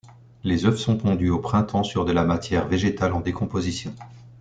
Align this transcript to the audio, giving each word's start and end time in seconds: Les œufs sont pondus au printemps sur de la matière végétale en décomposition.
Les 0.43 0.65
œufs 0.65 0.79
sont 0.79 0.97
pondus 0.97 1.29
au 1.29 1.37
printemps 1.37 1.83
sur 1.83 2.05
de 2.05 2.11
la 2.11 2.23
matière 2.23 2.67
végétale 2.67 3.13
en 3.13 3.19
décomposition. 3.21 3.93